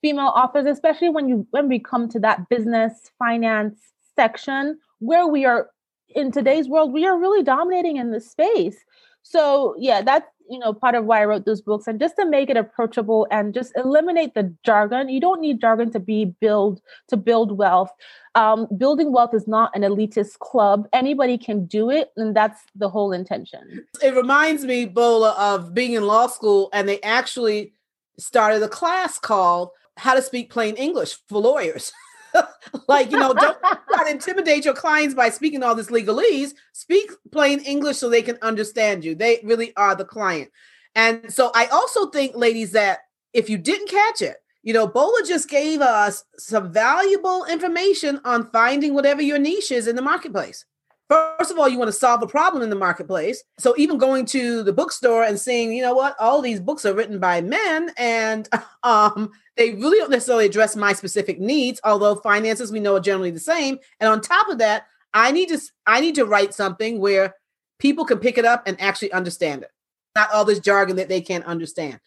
[0.02, 3.80] female authors, especially when you when we come to that business finance
[4.16, 5.70] section where we are
[6.14, 8.76] in today's world, we are really dominating in this space.
[9.22, 12.26] So yeah, that's you know part of why I wrote those books, and just to
[12.26, 15.08] make it approachable and just eliminate the jargon.
[15.08, 17.90] You don't need jargon to be build to build wealth.
[18.34, 20.88] Um, building wealth is not an elitist club.
[20.92, 23.86] Anybody can do it, and that's the whole intention.
[24.02, 27.72] It reminds me, Bola, of being in law school, and they actually
[28.18, 31.92] started a class called "How to Speak Plain English for Lawyers."
[32.88, 33.58] like, you know, don't
[34.08, 36.52] intimidate your clients by speaking all this legalese.
[36.72, 39.14] Speak plain English so they can understand you.
[39.14, 40.50] They really are the client.
[40.94, 43.00] And so I also think, ladies, that
[43.32, 48.50] if you didn't catch it, you know, Bola just gave us some valuable information on
[48.50, 50.66] finding whatever your niche is in the marketplace.
[51.10, 53.42] First of all, you want to solve a problem in the marketplace.
[53.58, 56.94] So even going to the bookstore and saying, you know what, all these books are
[56.94, 58.48] written by men and
[58.84, 63.32] um, they really don't necessarily address my specific needs, although finances we know are generally
[63.32, 63.78] the same.
[63.98, 67.34] And on top of that, I need to I need to write something where
[67.80, 69.70] people can pick it up and actually understand it.
[70.14, 71.98] Not all this jargon that they can't understand.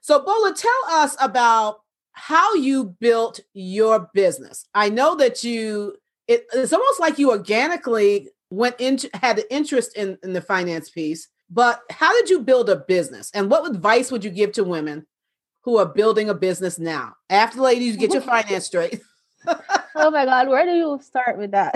[0.00, 4.66] So Bola, tell us about how you built your business.
[4.74, 9.96] I know that you it, it's almost like you organically went into had an interest
[9.96, 13.30] in, in the finance piece, but how did you build a business?
[13.34, 15.06] And what advice would you give to women
[15.62, 17.14] who are building a business now?
[17.30, 19.00] After ladies, get your finance straight.
[19.94, 21.74] oh my God, where do you start with that?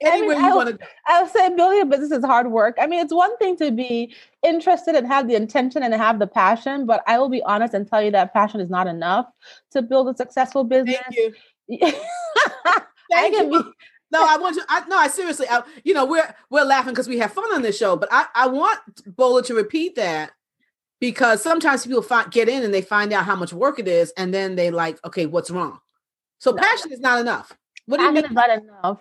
[0.00, 2.76] Anywhere I mean, you want to I would say building a business is hard work.
[2.80, 6.26] I mean, it's one thing to be interested and have the intention and have the
[6.26, 9.26] passion, but I will be honest and tell you that passion is not enough
[9.72, 10.96] to build a successful business.
[11.10, 11.16] Thank
[11.70, 11.92] you.
[13.10, 13.62] Thank you.
[13.62, 13.70] Be,
[14.12, 14.62] no, I want you.
[14.68, 15.46] I, no, I seriously.
[15.50, 18.26] I, you know, we're we're laughing because we have fun on this show, but I
[18.34, 20.32] I want Bola to repeat that
[21.00, 24.12] because sometimes people find, get in and they find out how much work it is,
[24.16, 25.80] and then they like, okay, what's wrong?
[26.38, 27.56] So passion is not enough.
[27.86, 28.26] What do you mean?
[28.32, 29.00] not enough.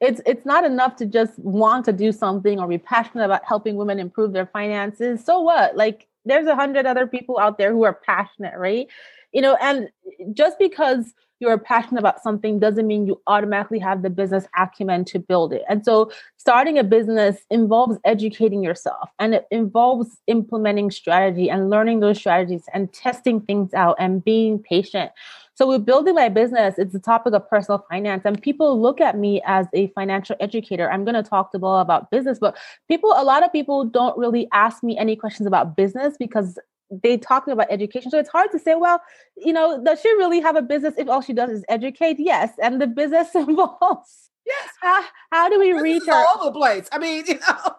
[0.00, 3.76] It's it's not enough to just want to do something or be passionate about helping
[3.76, 5.24] women improve their finances.
[5.24, 5.76] So what?
[5.76, 8.88] Like there's a hundred other people out there who are passionate, right?
[9.32, 9.88] You know, and
[10.32, 15.18] just because you're passionate about something doesn't mean you automatically have the business acumen to
[15.18, 15.62] build it.
[15.68, 22.00] And so starting a business involves educating yourself and it involves implementing strategy and learning
[22.00, 25.12] those strategies and testing things out and being patient.
[25.54, 28.22] So with building my business, it's the topic of personal finance.
[28.24, 30.90] And people look at me as a financial educator.
[30.90, 34.16] I'm going to talk to Bola about business, but people, a lot of people don't
[34.16, 36.58] really ask me any questions about business because
[36.90, 38.10] they talking about education.
[38.10, 39.00] So it's hard to say, well,
[39.36, 42.16] you know, does she really have a business if all she does is educate?
[42.18, 42.52] Yes.
[42.62, 44.70] And the business involves yes.
[44.80, 46.88] How, how do we this reach our all the place?
[46.92, 47.76] I mean, you know.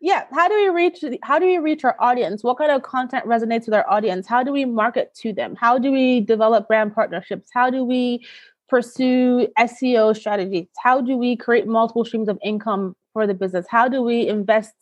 [0.00, 0.24] Yeah.
[0.32, 2.44] How do we reach how do we reach our audience?
[2.44, 4.26] What kind of content resonates with our audience?
[4.26, 5.56] How do we market to them?
[5.58, 7.50] How do we develop brand partnerships?
[7.52, 8.24] How do we
[8.68, 10.68] pursue SEO strategies?
[10.78, 13.66] How do we create multiple streams of income for the business?
[13.68, 14.74] How do we invest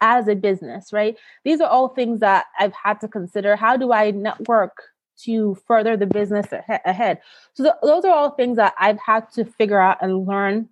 [0.00, 1.16] as a business, right?
[1.44, 3.56] These are all things that I've had to consider.
[3.56, 4.76] How do I network
[5.24, 7.20] to further the business ahead?
[7.54, 10.68] So, th- those are all things that I've had to figure out and learn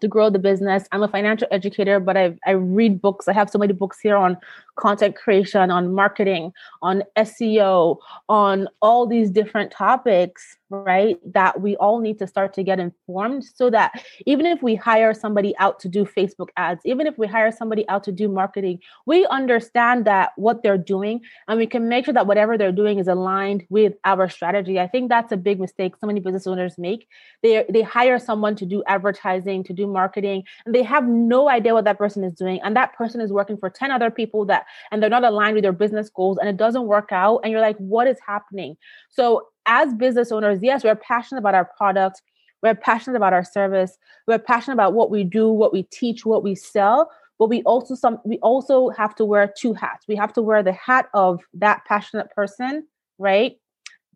[0.00, 0.86] to grow the business.
[0.92, 3.28] I'm a financial educator, but I I read books.
[3.28, 4.36] I have so many books here on
[4.76, 11.18] content creation, on marketing, on SEO, on all these different topics, right?
[11.32, 15.14] That we all need to start to get informed so that even if we hire
[15.14, 18.80] somebody out to do Facebook ads, even if we hire somebody out to do marketing,
[19.06, 22.98] we understand that what they're doing and we can make sure that whatever they're doing
[22.98, 24.80] is aligned with our strategy.
[24.80, 27.06] I think that's a big mistake so many business owners make.
[27.42, 31.74] They they hire someone to do advertising, to do marketing, and they have no idea
[31.74, 34.63] what that person is doing and that person is working for 10 other people that
[34.90, 37.60] and they're not aligned with their business goals and it doesn't work out and you're
[37.60, 38.76] like what is happening
[39.10, 42.22] so as business owners yes we're passionate about our product
[42.62, 43.96] we're passionate about our service
[44.26, 47.94] we're passionate about what we do what we teach what we sell but we also
[47.94, 51.40] some we also have to wear two hats we have to wear the hat of
[51.52, 52.86] that passionate person
[53.18, 53.56] right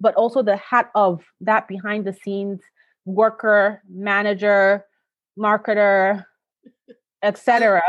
[0.00, 2.60] but also the hat of that behind the scenes
[3.08, 4.84] worker, manager,
[5.38, 6.24] marketer,
[7.22, 7.82] etc.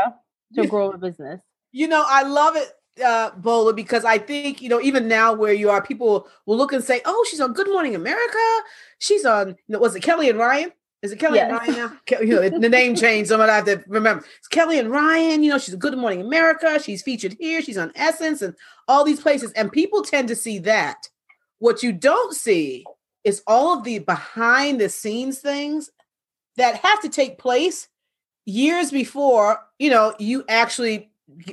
[0.54, 1.40] to grow a business.
[1.72, 2.72] You know, I love it
[3.04, 6.72] uh, Bola because I think you know even now where you are, people will look
[6.72, 8.38] and say, "Oh, she's on Good Morning America.
[8.98, 10.72] She's on you know, was it Kelly and Ryan?
[11.02, 11.50] Is it Kelly yes.
[11.50, 12.20] and Ryan now?
[12.20, 14.24] you know, the name changed, so I have to remember.
[14.38, 15.42] It's Kelly and Ryan.
[15.42, 16.80] You know, she's a Good Morning America.
[16.82, 17.62] She's featured here.
[17.62, 18.54] She's on Essence and
[18.86, 21.08] all these places, and people tend to see that.
[21.58, 22.84] What you don't see
[23.24, 25.90] is all of the behind the scenes things
[26.56, 27.88] that have to take place
[28.46, 31.09] years before you know you actually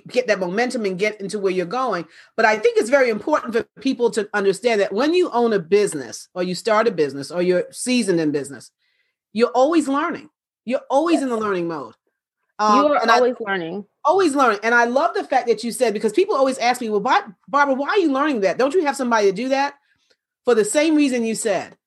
[0.08, 2.06] get that momentum and get into where you're going.
[2.36, 5.60] But I think it's very important for people to understand that when you own a
[5.60, 8.72] business or you start a business or you're seasoned in business,
[9.34, 10.30] you're always learning.
[10.66, 11.24] You're always yes.
[11.24, 11.94] in the learning mode.
[12.60, 13.86] Um, you are always I, learning.
[14.04, 14.60] Always learning.
[14.64, 17.00] And I love the fact that you said, because people always ask me, well,
[17.48, 18.58] Barbara, why are you learning that?
[18.58, 19.76] Don't you have somebody to do that?
[20.46, 21.78] For the same reason you said.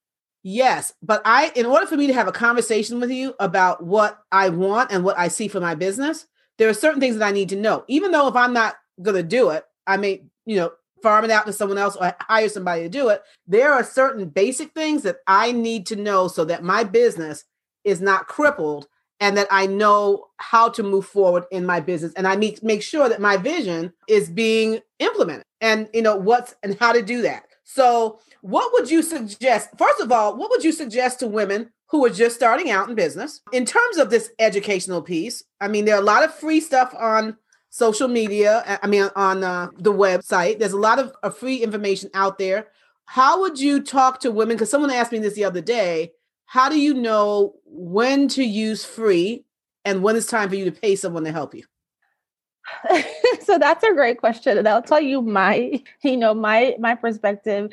[0.43, 4.19] Yes, but I, in order for me to have a conversation with you about what
[4.33, 6.27] I want and what I see for my business,
[6.61, 7.85] there are certain things that I need to know.
[7.89, 11.31] Even though if I'm not going to do it, I may, you know, farm it
[11.31, 13.23] out to someone else or hire somebody to do it.
[13.47, 17.45] There are certain basic things that I need to know so that my business
[17.83, 18.89] is not crippled
[19.21, 22.83] and that I know how to move forward in my business and I to make
[22.83, 27.23] sure that my vision is being implemented and you know what's and how to do
[27.23, 27.45] that.
[27.65, 29.71] So, what would you suggest?
[29.79, 32.95] First of all, what would you suggest to women who are just starting out in
[32.95, 33.41] business.
[33.53, 36.95] In terms of this educational piece, I mean, there are a lot of free stuff
[36.97, 37.37] on
[37.71, 38.79] social media.
[38.83, 42.69] I mean, on uh, the website, there's a lot of, of free information out there.
[43.07, 44.57] How would you talk to women?
[44.57, 46.13] Because someone asked me this the other day.
[46.47, 49.45] How do you know when to use free
[49.85, 51.65] and when it's time for you to pay someone to help you?
[53.41, 57.71] so that's a great question and i'll tell you my you know my my perspective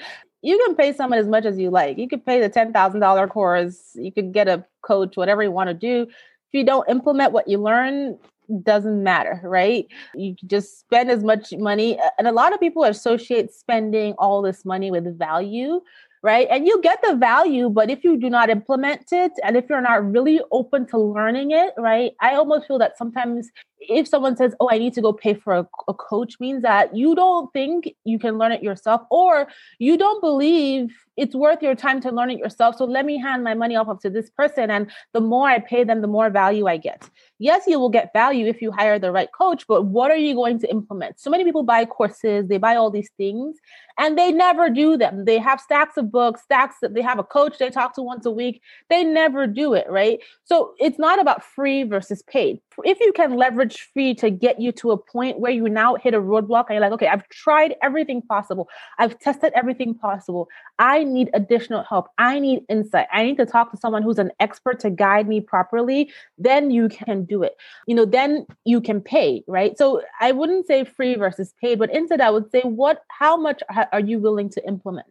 [0.47, 1.97] you can pay someone as much as you like.
[1.97, 5.73] You could pay the $10,000 course, you could get a coach, whatever you want to
[5.73, 6.03] do.
[6.03, 8.17] If you don't implement what you learn,
[8.63, 9.85] doesn't matter, right?
[10.15, 11.99] You just spend as much money.
[12.17, 15.81] And a lot of people associate spending all this money with value
[16.23, 16.47] right?
[16.49, 19.81] And you get the value, but if you do not implement it and if you're
[19.81, 22.11] not really open to learning it, right?
[22.19, 25.53] I almost feel that sometimes if someone says, Oh, I need to go pay for
[25.53, 29.47] a, a, coach, means that you don't think you can learn it yourself, or
[29.79, 32.75] you don't believe it's worth your time to learn it yourself.
[32.77, 34.69] So let me hand my money off to this person.
[34.69, 37.09] And the more I pay them, the more value I get.
[37.39, 40.33] Yes, you will get value if you hire the right coach, but what are you
[40.35, 41.19] going to implement?
[41.19, 43.57] So many people buy courses, they buy all these things,
[43.99, 45.25] and they never do them.
[45.25, 48.25] They have stacks of books, stacks that they have a coach they talk to once
[48.25, 48.61] a week.
[48.89, 50.19] They never do it, right?
[50.45, 52.59] So it's not about free versus paid.
[52.83, 56.13] If you can leverage free to get you to a point where you now hit
[56.13, 58.69] a roadblock and you're like, okay, I've tried everything possible.
[58.97, 60.47] I've tested everything possible.
[60.79, 62.07] I need additional help.
[62.17, 63.07] I need insight.
[63.11, 66.11] I need to talk to someone who's an expert to guide me properly.
[66.37, 67.55] Then you can do it.
[67.87, 69.77] You know, then you can pay, right?
[69.77, 73.61] So I wouldn't say free versus paid, but instead I would say, what, how much
[73.91, 75.07] are you willing to implement?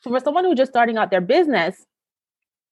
[0.00, 1.86] So for someone who's just starting out their business,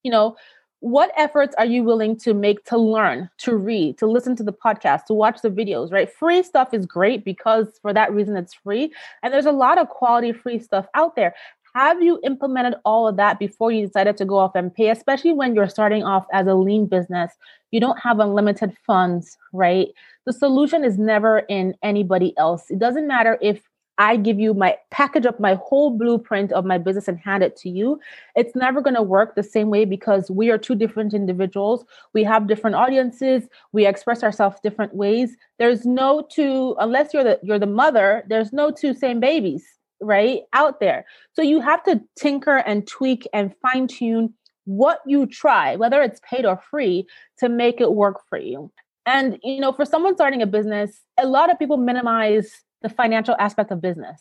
[0.03, 0.37] you know,
[0.83, 4.53] what efforts are you willing to make to learn, to read, to listen to the
[4.53, 6.13] podcast, to watch the videos, right?
[6.13, 8.93] Free stuff is great because for that reason it's free.
[9.23, 11.37] And there's a lot of quality free stuff out there.
[11.77, 15.33] Have you implemented all of that before you decided to go off and pay, especially
[15.33, 17.33] when you're starting off as a lean business?
[17.71, 19.87] You don't have unlimited funds, right?
[20.27, 22.69] The solution is never in anybody else.
[22.71, 23.63] It doesn't matter if
[23.99, 27.57] I give you my package up my whole blueprint of my business and hand it
[27.59, 28.01] to you,
[28.35, 31.85] it's never going to work the same way because we are two different individuals.
[32.15, 33.45] We have different audiences.
[33.73, 35.37] We express ourselves different ways.
[35.59, 38.25] There's no two unless you're the you're the mother.
[38.29, 39.65] There's no two same babies
[40.01, 41.05] right out there.
[41.35, 46.21] So you have to tinker and tweak and fine tune what you try, whether it's
[46.29, 47.07] paid or free,
[47.39, 48.71] to make it work for you.
[49.07, 53.37] And you know, for someone starting a business, a lot of people minimize the financial
[53.39, 54.21] aspect of business.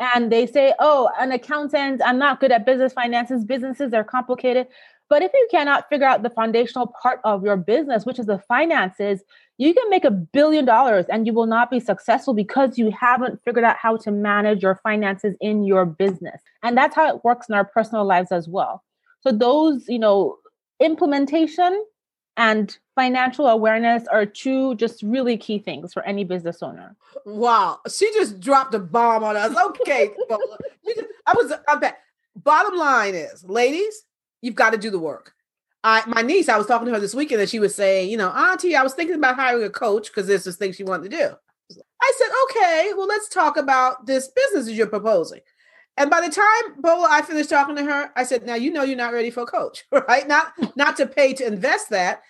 [0.00, 3.44] And they say, oh, an accountant, I'm not good at business finances.
[3.44, 4.66] Businesses are complicated.
[5.08, 8.38] But if you cannot figure out the foundational part of your business, which is the
[8.48, 9.22] finances,
[9.58, 13.38] you can make a billion dollars and you will not be successful because you haven't
[13.44, 16.40] figured out how to manage your finances in your business.
[16.62, 18.82] And that's how it works in our personal lives as well.
[19.20, 20.38] So those, you know,
[20.80, 21.84] implementation
[22.36, 26.96] and financial awareness are two just really key things for any business owner.
[27.24, 29.56] Wow, she just dropped a bomb on us.
[29.56, 30.10] Okay,
[31.26, 31.98] I was I'm back.
[32.36, 34.04] Bottom line is, ladies,
[34.40, 35.34] you've got to do the work.
[35.84, 38.16] I my niece, I was talking to her this weekend, and she was saying, you
[38.16, 41.10] know, Auntie, I was thinking about hiring a coach because there's this thing she wanted
[41.10, 41.36] to do.
[42.02, 45.40] I said, okay, well, let's talk about this business that you're proposing.
[45.96, 48.82] And by the time Bola, I finished talking to her, I said, "Now you know
[48.82, 50.26] you're not ready for a coach, right?
[50.26, 52.22] Not not to pay to invest that,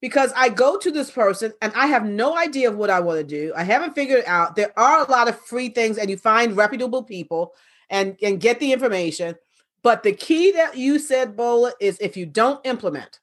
[0.00, 3.18] because I go to this person and I have no idea of what I want
[3.18, 3.52] to do.
[3.56, 4.54] I haven't figured it out.
[4.54, 7.54] There are a lot of free things, and you find reputable people
[7.90, 9.34] and and get the information.
[9.82, 13.20] But the key that you said, Bola, is if you don't implement.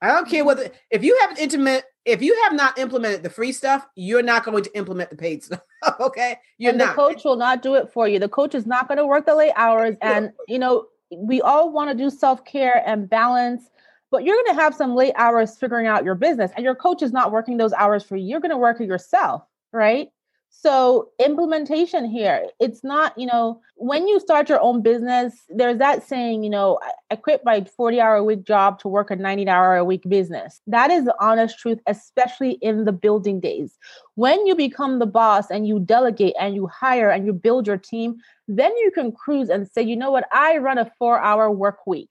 [0.00, 0.48] I don't care mm-hmm.
[0.48, 4.44] whether if you haven't intimate if you have not implemented the free stuff, you're not
[4.44, 5.60] going to implement the paid stuff.
[6.00, 6.96] okay, you're and not.
[6.96, 8.18] The coach will not do it for you.
[8.18, 10.86] The coach is not going to work the late hours, and you know
[11.16, 13.68] we all want to do self care and balance
[14.10, 17.02] but you're going to have some late hours figuring out your business and your coach
[17.02, 19.42] is not working those hours for you you're going to work it yourself
[19.72, 20.08] right
[20.54, 26.06] so implementation here it's not you know when you start your own business there's that
[26.06, 26.78] saying you know
[27.10, 30.02] i quit my 40 hour a week job to work a 90 hour a week
[30.08, 30.60] business.
[30.66, 33.78] That is the honest truth especially in the building days.
[34.14, 37.78] When you become the boss and you delegate and you hire and you build your
[37.78, 38.16] team
[38.48, 40.28] then you can cruise and say you know what?
[40.32, 42.10] I run a four hour work week.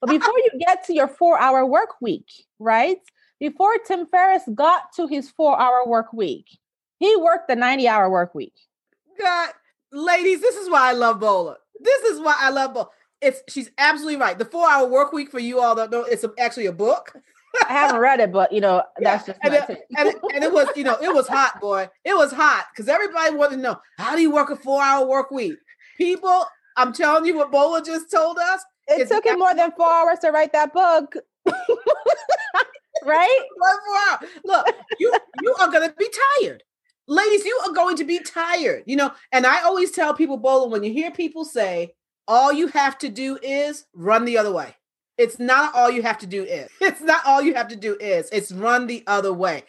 [0.00, 2.98] But before you get to your four hour work week, right?
[3.38, 6.46] Before Tim Ferriss got to his four hour work week,
[6.98, 8.54] he worked the 90 hour work week.
[9.20, 9.50] God,
[9.92, 11.56] ladies, this is why I love Bola.
[11.80, 12.88] This is why I love Bola.
[13.20, 14.38] It's she's absolutely right.
[14.38, 17.12] The four hour work week for you all that know it's actually a book.
[17.68, 19.34] I haven't read it, but you know, that's yeah.
[19.34, 21.88] just and it, and, it, and it was, you know, it was hot, boy.
[22.04, 25.06] It was hot because everybody wanted to know how do you work a four hour
[25.06, 25.56] work week?
[25.96, 26.44] People,
[26.76, 28.62] I'm telling you what Bola just told us.
[28.88, 31.16] It took him more than four hours to write that book.
[33.04, 33.40] right?
[34.44, 34.66] Look,
[34.98, 36.08] you you are gonna be
[36.40, 36.62] tired.
[37.08, 38.82] Ladies, you are going to be tired.
[38.86, 41.94] You know, and I always tell people, Bola, when you hear people say,
[42.28, 44.74] all you have to do is run the other way.
[45.16, 46.68] It's not all you have to do is.
[46.80, 48.28] It's not all you have to do is.
[48.32, 49.64] It's run the other way.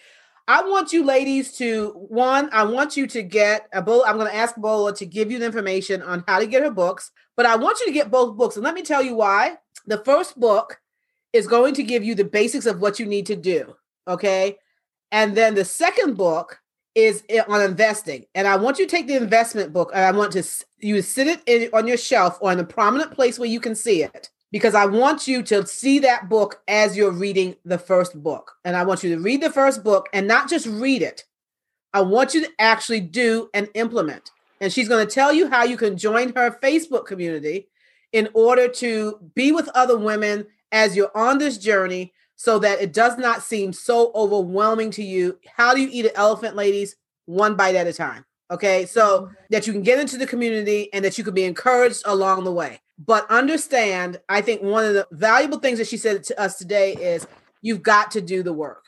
[0.49, 4.05] I want you ladies to one, I want you to get uh, a bowl.
[4.07, 6.71] I'm going to ask Bola to give you the information on how to get her
[6.71, 8.55] books, but I want you to get both books.
[8.55, 9.57] And let me tell you why.
[9.87, 10.79] The first book
[11.33, 13.75] is going to give you the basics of what you need to do.
[14.07, 14.57] Okay.
[15.11, 16.59] And then the second book
[16.97, 18.25] is on investing.
[18.33, 20.43] And I want you to take the investment book and I want to
[20.79, 23.75] you sit it in, on your shelf or in a prominent place where you can
[23.75, 28.21] see it because I want you to see that book as you're reading the first
[28.23, 28.53] book.
[28.65, 31.23] And I want you to read the first book and not just read it.
[31.93, 34.31] I want you to actually do and implement.
[34.59, 37.67] And she's going to tell you how you can join her Facebook community
[38.11, 42.93] in order to be with other women as you're on this journey so that it
[42.93, 45.37] does not seem so overwhelming to you.
[45.55, 46.95] How do you eat an elephant, ladies?
[47.25, 48.23] One bite at a time.
[48.49, 48.85] Okay.
[48.85, 49.33] So mm-hmm.
[49.49, 52.51] that you can get into the community and that you can be encouraged along the
[52.51, 52.79] way.
[52.97, 56.93] But understand, I think one of the valuable things that she said to us today
[56.93, 57.27] is
[57.61, 58.85] you've got to do the work.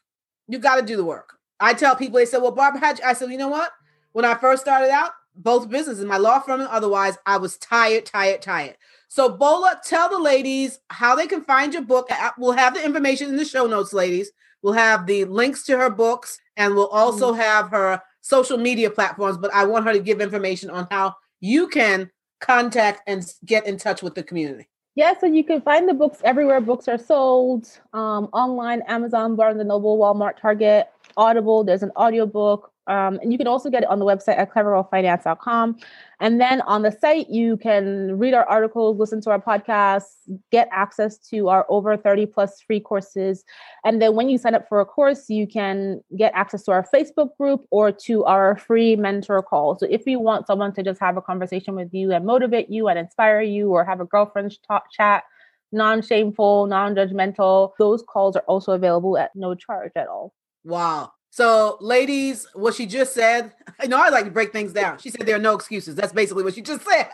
[0.48, 1.38] You've got to do the work.
[1.60, 3.06] I tell people, they said, Well, Barbara, how'd you?
[3.06, 3.72] I said, You know what?
[4.14, 8.06] When I first started out, both businesses, my law firm and otherwise, I was tired,
[8.06, 8.78] tired, tired.
[9.10, 12.10] So, Bola, tell the ladies how they can find your book.
[12.38, 14.32] We'll have the information in the show notes, ladies.
[14.62, 17.42] We'll have the links to her books and we'll also mm-hmm.
[17.42, 19.38] have her social media platforms.
[19.38, 23.78] But I want her to give information on how you can contact and get in
[23.78, 24.68] touch with the community?
[24.96, 29.60] Yeah, so you can find the books everywhere books are sold um, online, Amazon, Barnes
[29.60, 31.64] and Noble, Walmart, Target, Audible.
[31.64, 35.78] There's an audiobook um, and you can also get it on the website at clevergirlfinance.com.
[36.20, 40.16] And then on the site, you can read our articles, listen to our podcasts,
[40.52, 43.46] get access to our over 30 plus free courses.
[43.86, 46.86] And then when you sign up for a course, you can get access to our
[46.92, 49.78] Facebook group or to our free mentor call.
[49.78, 52.88] So if you want someone to just have a conversation with you and motivate you
[52.88, 55.26] and inspire you or have a girlfriend's talk chat,
[55.72, 60.34] non shameful, non judgmental, those calls are also available at no charge at all.
[60.70, 61.14] Wow.
[61.32, 65.00] So, ladies, what she just said, I know I like to break things down.
[65.00, 65.96] She said there are no excuses.
[65.96, 67.10] That's basically what she just said.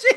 [0.00, 0.08] she,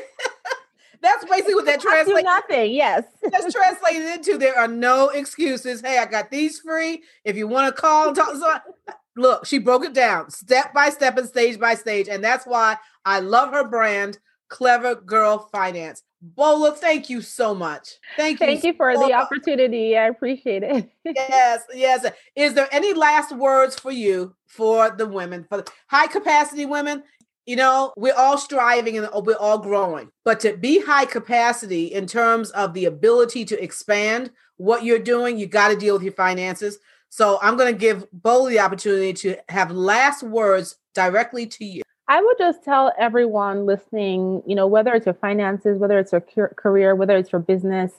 [1.02, 2.24] that's basically what that translates.
[2.24, 2.72] Nothing.
[2.72, 3.04] Yes.
[3.22, 5.80] that's translated into there are no excuses.
[5.80, 7.02] Hey, I got these free.
[7.24, 10.90] If you want to call and talk, so, look, she broke it down step by
[10.90, 14.18] step and stage by stage, and that's why I love her brand,
[14.48, 16.02] Clever Girl Finance.
[16.22, 17.96] Bola, thank you so much.
[18.16, 18.46] Thank you.
[18.46, 19.96] Thank you for so the opportunity.
[19.96, 20.90] I appreciate it.
[21.04, 22.06] yes, yes.
[22.36, 27.04] Is there any last words for you for the women, for the high capacity women?
[27.46, 32.06] You know, we're all striving and we're all growing, but to be high capacity in
[32.06, 36.12] terms of the ability to expand what you're doing, you got to deal with your
[36.12, 36.78] finances.
[37.08, 41.82] So I'm going to give Bola the opportunity to have last words directly to you.
[42.10, 46.48] I would just tell everyone listening, you know, whether it's your finances, whether it's your
[46.56, 47.92] career, whether it's your business,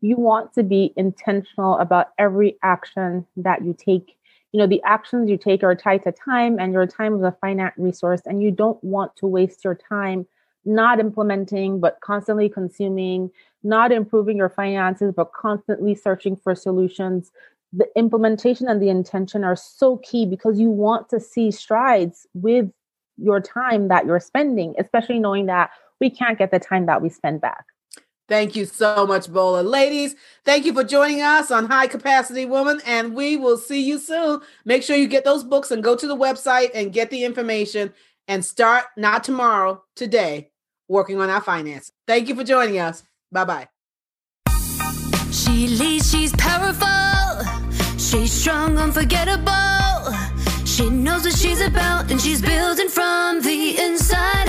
[0.00, 4.16] you want to be intentional about every action that you take.
[4.52, 7.36] You know, the actions you take are tied to time, and your time is a
[7.40, 10.28] finite resource, and you don't want to waste your time
[10.64, 13.30] not implementing, but constantly consuming,
[13.64, 17.32] not improving your finances, but constantly searching for solutions.
[17.72, 22.70] The implementation and the intention are so key because you want to see strides with
[23.16, 27.08] your time that you're spending, especially knowing that we can't get the time that we
[27.08, 27.64] spend back.
[28.28, 29.62] Thank you so much, Bola.
[29.62, 33.98] Ladies, thank you for joining us on High Capacity Woman, and we will see you
[33.98, 34.40] soon.
[34.64, 37.94] Make sure you get those books and go to the website and get the information
[38.26, 40.50] and start not tomorrow, today,
[40.88, 41.92] working on our finances.
[42.08, 43.04] Thank you for joining us.
[43.30, 43.68] Bye bye.
[45.30, 47.44] She leads, she's powerful,
[47.96, 49.95] she's strong, unforgettable.
[50.76, 54.45] She knows what she's about and she's building from the inside.